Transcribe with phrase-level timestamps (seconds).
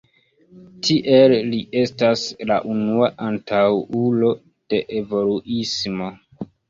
[0.87, 4.33] Tiel li estas la unua antaŭulo
[4.75, 6.09] de evoluismo.